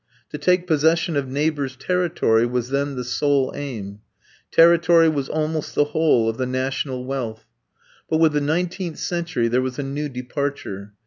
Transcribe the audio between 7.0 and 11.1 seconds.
wealth. But with the nineteenth century there was a new departure.